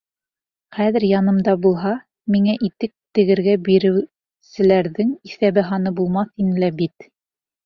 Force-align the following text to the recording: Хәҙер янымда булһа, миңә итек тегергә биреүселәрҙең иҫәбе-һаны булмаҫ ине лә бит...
Хәҙер 0.75 1.03
янымда 1.07 1.53
булһа, 1.65 1.91
миңә 2.35 2.55
итек 2.69 2.93
тегергә 3.19 3.55
биреүселәрҙең 3.69 5.13
иҫәбе-һаны 5.31 5.95
булмаҫ 6.03 6.33
ине 6.47 6.59
лә 6.67 6.73
бит... 6.83 7.09